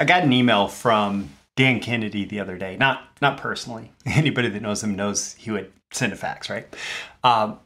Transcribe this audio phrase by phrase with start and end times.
[0.00, 2.76] I got an email from Dan Kennedy the other day.
[2.76, 3.92] Not not personally.
[4.06, 6.66] Anybody that knows him knows he would send a fax, right?
[7.24, 7.58] Um,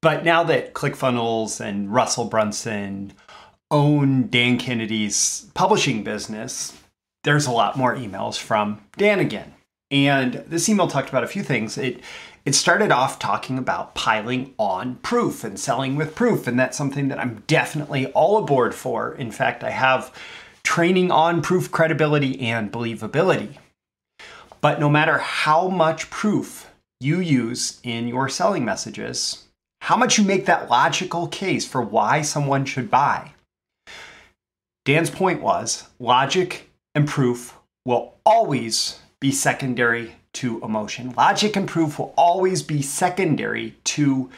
[0.00, 3.12] but now that ClickFunnels and Russell Brunson
[3.70, 6.72] own Dan Kennedy's publishing business,
[7.24, 9.54] there's a lot more emails from Dan again.
[9.90, 11.78] And this email talked about a few things.
[11.78, 12.00] It
[12.44, 17.08] it started off talking about piling on proof and selling with proof, and that's something
[17.08, 19.14] that I'm definitely all aboard for.
[19.14, 20.12] In fact, I have
[20.68, 23.56] training on proof credibility and believability.
[24.60, 29.46] But no matter how much proof you use in your selling messages,
[29.80, 33.32] how much you make that logical case for why someone should buy.
[34.84, 41.14] Dan's point was logic and proof will always be secondary to emotion.
[41.16, 44.28] Logic and proof will always be secondary to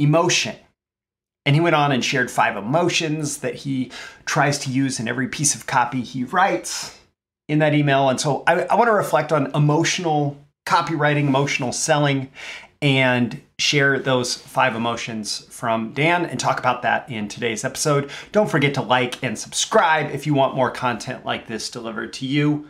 [0.00, 0.56] emotion.
[1.46, 3.90] And he went on and shared five emotions that he
[4.26, 6.98] tries to use in every piece of copy he writes
[7.48, 8.08] in that email.
[8.08, 12.30] And so I, I want to reflect on emotional copywriting, emotional selling,
[12.82, 18.10] and share those five emotions from Dan and talk about that in today's episode.
[18.32, 22.26] Don't forget to like and subscribe if you want more content like this delivered to
[22.26, 22.68] you.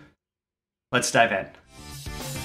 [0.93, 1.66] Let's dive in.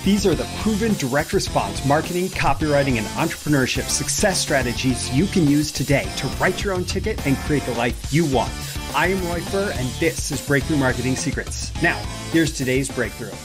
[0.03, 5.71] These are the proven direct response marketing, copywriting, and entrepreneurship success strategies you can use
[5.71, 8.51] today to write your own ticket and create the life you want.
[8.95, 11.71] I am Roy Furr, and this is Breakthrough Marketing Secrets.
[11.83, 11.97] Now,
[12.31, 13.29] here's today's breakthrough.
[13.29, 13.37] All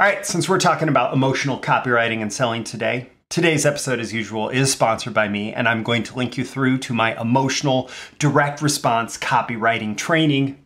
[0.00, 4.72] right, since we're talking about emotional copywriting and selling today, Today's episode, as usual, is
[4.72, 9.16] sponsored by me, and I'm going to link you through to my emotional direct response
[9.16, 10.58] copywriting training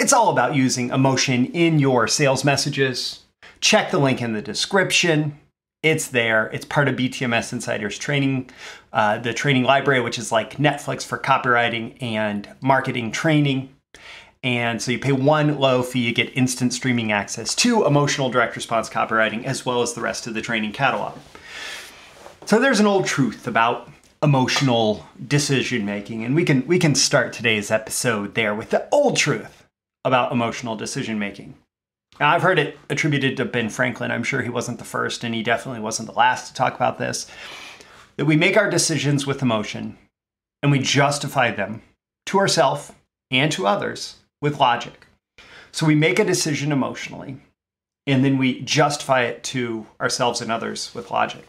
[0.00, 3.20] it's all about using emotion in your sales messages.
[3.60, 5.38] Check the link in the description.
[5.82, 6.46] It's there.
[6.48, 8.50] It's part of BTMS Insiders training,
[8.94, 13.74] uh, the training library, which is like Netflix for copywriting and marketing training.
[14.42, 18.56] And so you pay one low fee, you get instant streaming access to emotional direct
[18.56, 21.18] response copywriting as well as the rest of the training catalog.
[22.46, 23.90] So there's an old truth about
[24.22, 29.18] emotional decision making, and we can we can start today's episode there with the old
[29.18, 29.59] truth
[30.04, 31.54] about emotional decision making.
[32.18, 34.10] Now, I've heard it attributed to Ben Franklin.
[34.10, 36.98] I'm sure he wasn't the first, and he definitely wasn't the last to talk about
[36.98, 37.30] this.
[38.16, 39.96] That we make our decisions with emotion
[40.62, 41.82] and we justify them
[42.26, 42.92] to ourselves
[43.30, 45.06] and to others with logic.
[45.72, 47.38] So we make a decision emotionally
[48.06, 51.46] and then we justify it to ourselves and others with logic.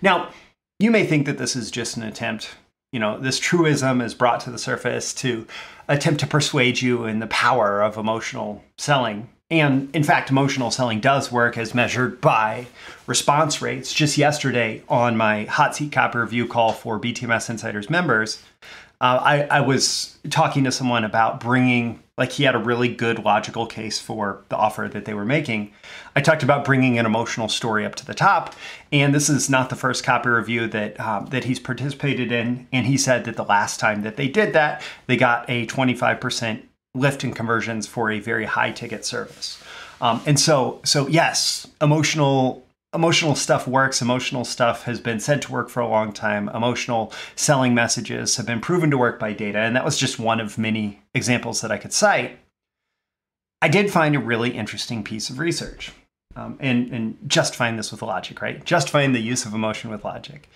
[0.00, 0.30] Now,
[0.78, 2.56] you may think that this is just an attempt
[2.94, 5.48] you know, this truism is brought to the surface to
[5.88, 9.28] attempt to persuade you in the power of emotional selling.
[9.50, 12.68] And in fact, emotional selling does work as measured by
[13.08, 13.92] response rates.
[13.92, 18.40] Just yesterday on my hot seat copy review call for BTMS Insiders members,
[19.00, 23.24] uh, I, I was talking to someone about bringing like he had a really good
[23.24, 25.72] logical case for the offer that they were making.
[26.14, 28.54] I talked about bringing an emotional story up to the top,
[28.92, 32.68] and this is not the first copy review that um, that he's participated in.
[32.72, 36.62] And he said that the last time that they did that, they got a 25%
[36.94, 39.60] lift in conversions for a very high ticket service.
[40.00, 42.63] Um, and so, so yes, emotional
[42.94, 44.00] emotional stuff works.
[44.00, 46.48] Emotional stuff has been said to work for a long time.
[46.50, 49.58] Emotional selling messages have been proven to work by data.
[49.58, 52.38] And that was just one of many examples that I could cite.
[53.60, 55.92] I did find a really interesting piece of research.
[56.36, 58.64] Um, and, and justifying this with logic, right?
[58.64, 60.48] Justifying the use of emotion with logic.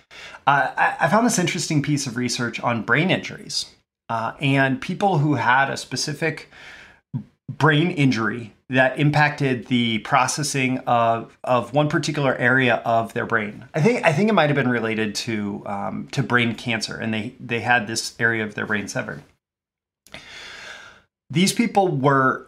[0.45, 3.67] Uh, I, I, found this interesting piece of research on brain injuries
[4.09, 6.49] uh, and people who had a specific
[7.49, 13.65] brain injury that impacted the processing of, of one particular area of their brain.
[13.73, 17.13] I think I think it might have been related to um, to brain cancer, and
[17.13, 19.23] they they had this area of their brain severed.
[21.29, 22.47] These people were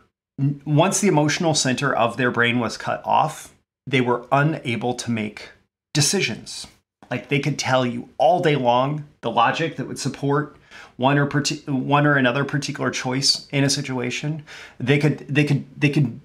[0.65, 3.53] once the emotional center of their brain was cut off,
[3.87, 5.49] they were unable to make
[5.93, 6.67] decisions.
[7.09, 10.55] Like they could tell you all day long the logic that would support
[11.01, 14.43] one or partic- one or another particular choice in a situation,
[14.79, 16.20] they could they could they could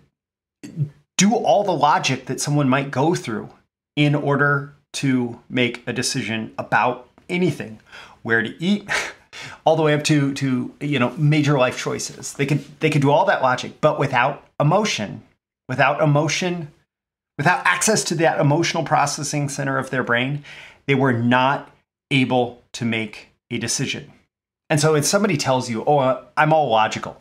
[1.16, 3.48] do all the logic that someone might go through
[3.96, 7.80] in order to make a decision about anything,
[8.22, 8.88] where to eat,
[9.64, 12.34] all the way up to to you know major life choices.
[12.34, 15.22] They could they could do all that logic, but without emotion,
[15.68, 16.72] without emotion,
[17.38, 20.44] without access to that emotional processing center of their brain,
[20.86, 21.70] they were not
[22.10, 24.12] able to make a decision.
[24.68, 27.20] And so if somebody tells you, oh, uh, I'm all logical,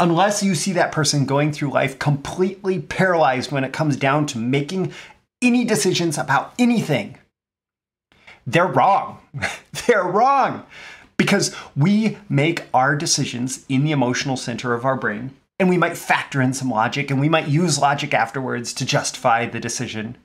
[0.00, 4.38] unless you see that person going through life completely paralyzed when it comes down to
[4.38, 4.92] making
[5.42, 7.18] any decisions about anything,
[8.46, 9.18] they're wrong.
[9.86, 10.64] they're wrong.
[11.16, 15.96] Because we make our decisions in the emotional center of our brain, and we might
[15.96, 20.16] factor in some logic and we might use logic afterwards to justify the decision.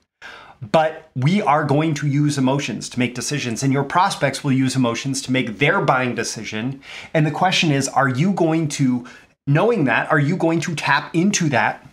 [0.62, 4.76] But we are going to use emotions to make decisions, and your prospects will use
[4.76, 6.82] emotions to make their buying decision.
[7.14, 9.08] And the question is are you going to,
[9.48, 11.88] knowing that, are you going to tap into that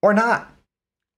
[0.00, 0.50] or not?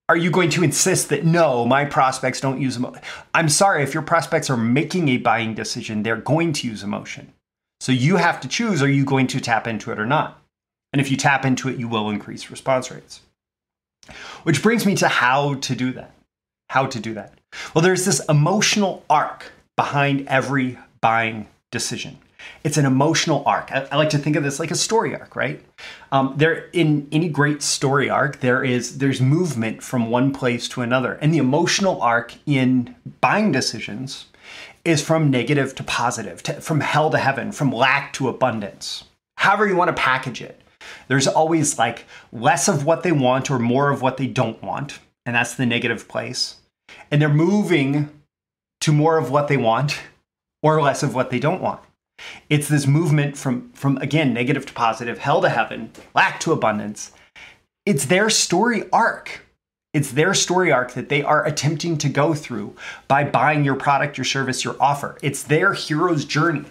[0.09, 3.03] Are you going to insist that no, my prospects don't use emotion?
[3.35, 7.33] I'm sorry, if your prospects are making a buying decision, they're going to use emotion.
[7.81, 10.41] So you have to choose are you going to tap into it or not?
[10.93, 13.21] And if you tap into it, you will increase response rates.
[14.45, 16.16] Which brings me to how to do that.
[16.69, 17.35] How to do that.
[17.75, 22.19] Well, there's this emotional arc behind every buying decision.
[22.65, 23.73] It's an emotional arc.
[23.73, 25.63] I, I, like to think of this like a story arc, right?
[26.13, 30.83] Um, there, in any great story arc, there is there's movement from one place to
[30.83, 34.27] another, and the emotional arc in buying decisions
[34.85, 39.05] is from negative to positive, to, from hell to heaven, from lack to abundance.
[39.39, 40.61] However you want to package it,
[41.09, 45.01] there's always like less of what they want or more of what they don't want,
[45.26, 46.56] and that's the negative place.
[47.11, 48.08] And they're moving
[48.81, 50.00] to more of what they want
[50.62, 51.81] or less of what they don't want.
[52.49, 57.12] It's this movement from, from again, negative to positive, hell to heaven, lack to abundance.
[57.84, 59.44] It's their story arc.
[59.93, 62.76] It's their story arc that they are attempting to go through
[63.08, 65.19] by buying your product, your service, your offer.
[65.23, 66.64] It's their hero's journey.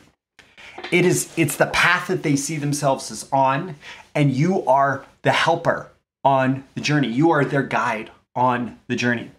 [0.91, 3.75] It is it's the path that they see themselves as on
[4.13, 5.91] and you are the helper
[6.23, 7.07] on the journey.
[7.07, 9.31] You are their guide on the journey.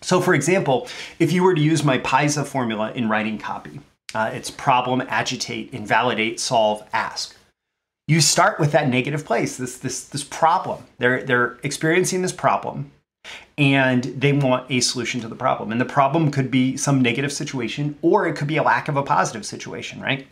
[0.00, 3.80] So for example, if you were to use my PAISA formula in writing copy,
[4.14, 7.36] uh, it's problem, agitate, invalidate, solve, ask.
[8.08, 10.84] You start with that negative place, this this this problem.
[10.98, 12.92] They're they're experiencing this problem,
[13.58, 15.72] and they want a solution to the problem.
[15.72, 18.96] And the problem could be some negative situation, or it could be a lack of
[18.96, 20.26] a positive situation, right?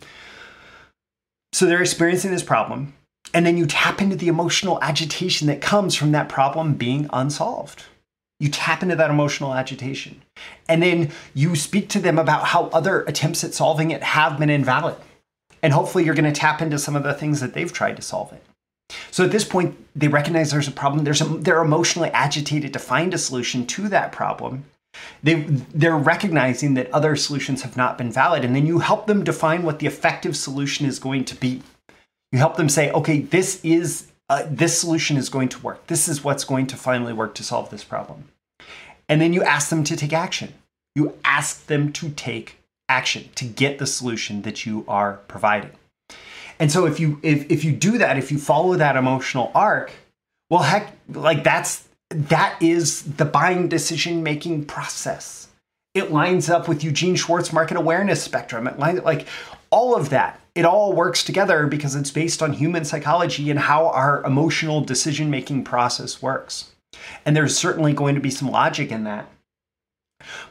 [1.51, 2.93] So they're experiencing this problem,
[3.35, 7.83] and then you tap into the emotional agitation that comes from that problem being unsolved.
[8.39, 10.21] You tap into that emotional agitation.
[10.69, 14.49] And then you speak to them about how other attempts at solving it have been
[14.49, 14.95] invalid.
[15.61, 18.01] And hopefully you're going to tap into some of the things that they've tried to
[18.01, 18.41] solve it.
[19.11, 21.03] So at this point, they recognize there's a problem.
[21.03, 24.63] There's a, they're emotionally agitated to find a solution to that problem.
[25.23, 25.41] They,
[25.73, 28.45] they're recognizing that other solutions have not been valid.
[28.45, 31.61] And then you help them define what the effective solution is going to be.
[32.35, 35.87] You help them say, okay, this is uh, this solution is going to work.
[35.87, 38.25] This is what's going to finally work to solve this problem.
[39.07, 40.53] And then you ask them to take action.
[40.95, 42.57] You ask them to take
[42.89, 45.71] action to get the solution that you are providing.
[46.59, 49.93] And so if you if if you do that, if you follow that emotional arc,
[50.49, 55.47] well heck like that's that is the buying decision making process.
[55.93, 58.67] It lines up with Eugene Schwartz market awareness spectrum.
[58.67, 59.25] It lines like
[59.75, 63.87] all of that it all works together because it's based on human psychology and how
[63.89, 66.71] our emotional decision making process works.
[67.25, 69.29] And there's certainly going to be some logic in that.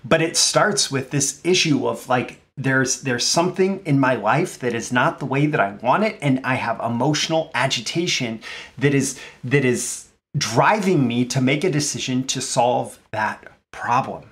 [0.05, 4.75] But it starts with this issue of like, there's there's something in my life that
[4.75, 8.41] is not the way that I want it and I have emotional agitation
[8.79, 10.07] that is that is
[10.39, 14.31] driving me to make a decision to solve that problem.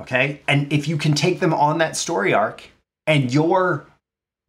[0.00, 0.42] Okay?
[0.46, 2.64] And if you can take them on that story arc
[3.06, 3.86] and your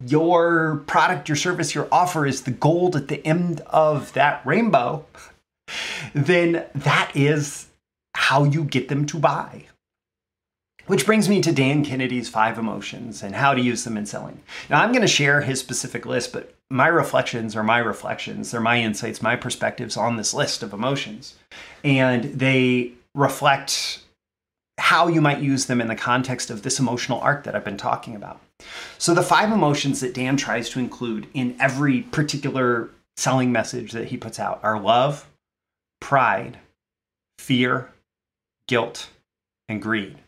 [0.04, 5.06] your product, your service, your offer is the gold at the end of that rainbow,
[6.14, 7.68] then that is
[8.14, 9.64] how you get them to buy.
[10.86, 14.40] Which brings me to Dan Kennedy's five emotions and how to use them in selling.
[14.70, 18.50] Now, I'm going to share his specific list, but my reflections are my reflections.
[18.50, 21.34] They're my insights, my perspectives on this list of emotions.
[21.82, 24.00] And they reflect
[24.78, 27.76] how you might use them in the context of this emotional arc that I've been
[27.76, 28.40] talking about.
[28.98, 34.08] So, the five emotions that Dan tries to include in every particular selling message that
[34.08, 35.28] he puts out are love,
[36.00, 36.58] pride,
[37.38, 37.92] fear,
[38.68, 39.10] guilt,
[39.68, 40.18] and greed.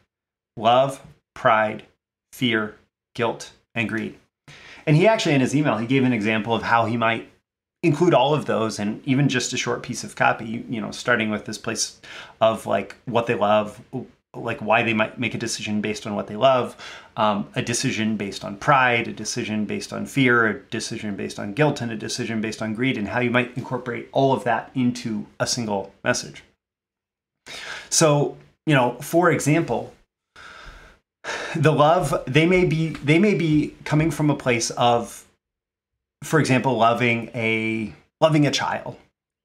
[0.57, 1.01] Love,
[1.35, 1.85] pride,
[2.33, 2.77] fear,
[3.15, 4.19] guilt, and greed.
[4.87, 7.31] And he actually, in his email, he gave an example of how he might
[7.83, 11.31] include all of those and even just a short piece of copy you know starting
[11.31, 12.01] with this place
[12.41, 13.81] of like what they love
[14.37, 16.77] like why they might make a decision based on what they love,
[17.17, 21.55] um, a decision based on pride, a decision based on fear, a decision based on
[21.55, 24.71] guilt, and a decision based on greed, and how you might incorporate all of that
[24.75, 26.43] into a single message.
[27.89, 29.95] So, you know, for example,
[31.57, 35.27] the love they may be they may be coming from a place of,
[36.23, 38.97] for example, loving a loving a child,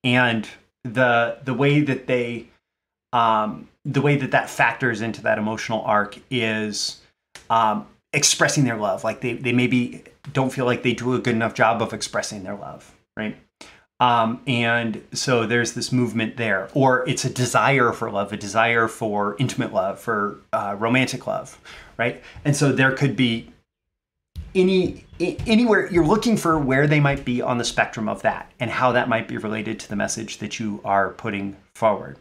[0.04, 0.48] and
[0.84, 2.48] the the way that they
[3.14, 7.00] um, the way that that factors into that emotional arc is
[7.50, 9.04] um, expressing their love.
[9.04, 10.04] Like they, they maybe
[10.34, 13.38] don't feel like they do a good enough job of expressing their love, right?
[14.00, 18.88] Um, and so there's this movement there, or it's a desire for love, a desire
[18.88, 21.58] for intimate love, for uh, romantic love,
[21.98, 22.22] right?
[22.44, 23.50] And so there could be
[24.56, 28.70] any anywhere you're looking for where they might be on the spectrum of that and
[28.70, 32.18] how that might be related to the message that you are putting forward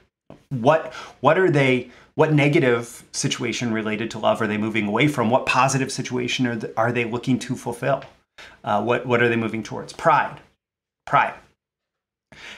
[0.50, 5.30] what what are they what negative situation related to love are they moving away from?
[5.30, 8.04] What positive situation are, are they looking to fulfill?
[8.64, 9.92] Uh, what what are they moving towards?
[9.92, 10.40] Pride.
[11.06, 11.34] Pride.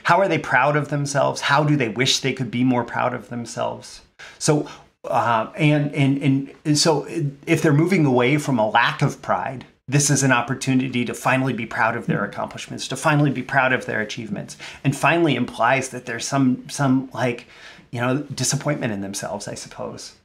[0.04, 1.42] How are they proud of themselves?
[1.42, 4.02] How do they wish they could be more proud of themselves?
[4.38, 4.68] So
[5.04, 7.06] uh, and, and and so
[7.46, 11.52] if they're moving away from a lack of pride, this is an opportunity to finally
[11.52, 15.90] be proud of their accomplishments, to finally be proud of their achievements, and finally implies
[15.90, 17.46] that there's some some like
[17.90, 20.16] you know disappointment in themselves, I suppose,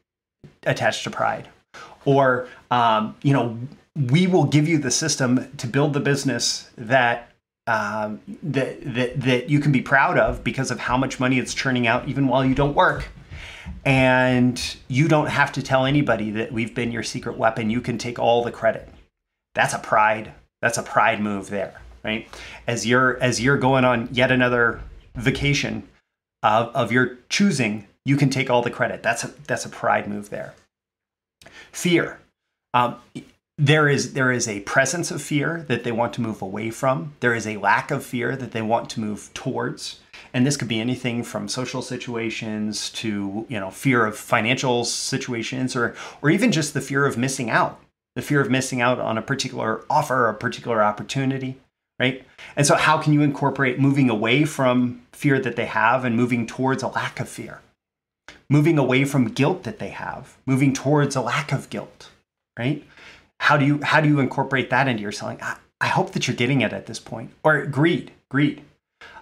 [0.64, 1.50] attached to pride,
[2.06, 3.58] or um, you know
[3.96, 7.32] we will give you the system to build the business that
[7.68, 11.54] um, that that that you can be proud of because of how much money it's
[11.54, 13.10] churning out, even while you don't work
[13.86, 17.70] and you don't have to tell anybody that we've been your secret weapon.
[17.70, 18.90] You can take all the credit.
[19.56, 20.34] That's a pride.
[20.62, 22.28] That's a pride move there, right?
[22.68, 24.82] As you're as you're going on yet another
[25.16, 25.88] vacation
[26.44, 29.04] of, of your choosing, you can take all the credit.
[29.04, 30.54] That's a that's a pride move there.
[31.72, 32.20] Fear.
[32.74, 32.98] Um,
[33.58, 37.14] there is there is a presence of fear that they want to move away from.
[37.20, 40.00] There is a lack of fear that they want to move towards
[40.34, 45.76] and this could be anything from social situations to you know fear of financial situations
[45.76, 47.80] or or even just the fear of missing out
[48.16, 51.58] the fear of missing out on a particular offer or a particular opportunity
[52.00, 52.26] right?
[52.56, 56.48] And so how can you incorporate moving away from fear that they have and moving
[56.48, 57.60] towards a lack of fear?
[58.50, 62.10] Moving away from guilt that they have moving towards a lack of guilt
[62.60, 62.84] right?
[63.40, 65.42] How do you how do you incorporate that into your selling?
[65.42, 67.32] I, I hope that you're getting it at this point.
[67.44, 68.62] Or greed greed.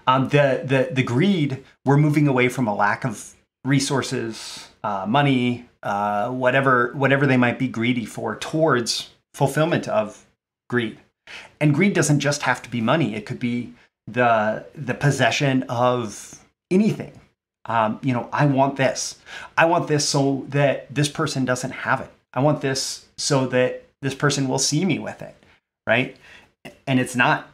[0.07, 5.69] Um, the the the greed we're moving away from a lack of resources, uh, money,
[5.87, 10.25] uh, whatever whatever they might be greedy for, towards fulfillment of
[10.69, 10.97] greed.
[11.61, 13.73] And greed doesn't just have to be money; it could be
[14.05, 17.13] the the possession of anything.
[17.63, 19.17] Um, you know, I want this.
[19.57, 22.11] I want this so that this person doesn't have it.
[22.33, 25.35] I want this so that this person will see me with it,
[25.87, 26.17] right?
[26.85, 27.49] And it's not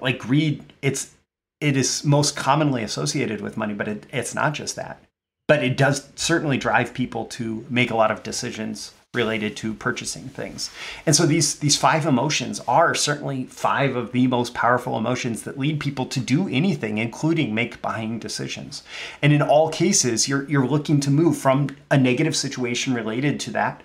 [0.00, 0.64] like greed.
[0.82, 1.14] It's
[1.60, 5.00] it is most commonly associated with money, but it, it's not just that.
[5.48, 10.24] But it does certainly drive people to make a lot of decisions related to purchasing
[10.24, 10.70] things.
[11.06, 15.58] And so these these five emotions are certainly five of the most powerful emotions that
[15.58, 18.82] lead people to do anything including make buying decisions.
[19.22, 23.50] And in all cases you're you're looking to move from a negative situation related to
[23.52, 23.82] that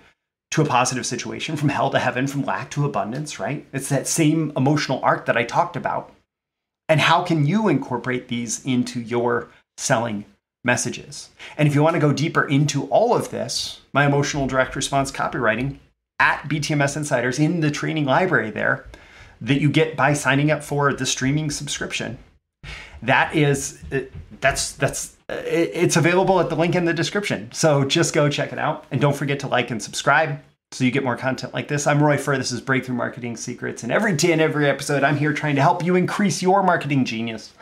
[0.50, 3.66] to a positive situation from hell to heaven from lack to abundance, right?
[3.72, 6.12] It's that same emotional arc that I talked about
[6.86, 10.26] and how can you incorporate these into your selling
[10.64, 11.30] messages?
[11.56, 15.12] And if you want to go deeper into all of this, my emotional direct response
[15.12, 15.78] copywriting
[16.18, 18.86] at BTMS Insiders in the training library there
[19.40, 22.18] that you get by signing up for the streaming subscription.
[23.02, 24.00] That is uh,
[24.40, 27.50] that's that's uh, it's available at the link in the description.
[27.52, 30.40] So just go check it out and don't forget to like and subscribe
[30.72, 31.86] so you get more content like this.
[31.86, 32.36] I'm Roy Furr.
[32.36, 33.82] This is Breakthrough Marketing Secrets.
[33.82, 37.04] And every day and every episode, I'm here trying to help you increase your marketing
[37.04, 37.52] genius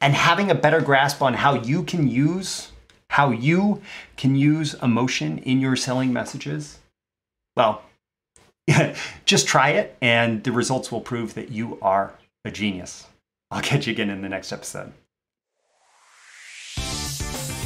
[0.00, 2.70] and having a better grasp on how you can use
[3.10, 3.80] how you
[4.16, 6.78] can use emotion in your selling messages.
[7.56, 7.82] Well,
[9.24, 12.12] just try it and the results will prove that you are
[12.44, 13.06] a genius.
[13.50, 14.92] I'll catch you again in the next episode.